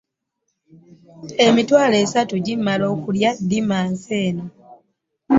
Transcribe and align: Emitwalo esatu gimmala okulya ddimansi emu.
Emitwalo 1.45 1.95
esatu 2.05 2.33
gimmala 2.45 2.85
okulya 2.93 3.29
ddimansi 3.41 4.09
emu. 4.27 4.45